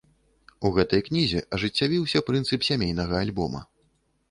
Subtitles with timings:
[0.69, 3.65] У гэтай кнізе ажыццявіўся прынцып сямейнага альбома.